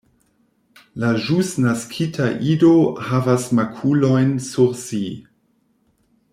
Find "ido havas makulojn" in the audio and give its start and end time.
2.53-4.35